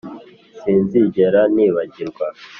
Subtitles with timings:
[0.59, 2.25] sinzigera nibagirwa